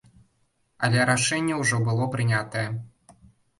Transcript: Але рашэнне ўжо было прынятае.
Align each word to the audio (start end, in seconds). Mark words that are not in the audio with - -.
Але 0.87 0.99
рашэнне 1.09 1.61
ўжо 1.61 1.81
было 1.91 2.09
прынятае. 2.17 2.67